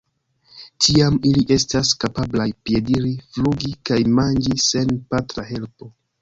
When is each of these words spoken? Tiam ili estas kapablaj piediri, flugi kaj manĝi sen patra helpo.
Tiam 0.85 1.17
ili 1.31 1.43
estas 1.55 1.91
kapablaj 2.03 2.47
piediri, 2.69 3.11
flugi 3.37 3.71
kaj 3.91 3.99
manĝi 4.17 4.57
sen 4.71 4.97
patra 5.13 5.47
helpo. 5.53 5.93